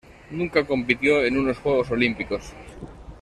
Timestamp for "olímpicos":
1.91-2.53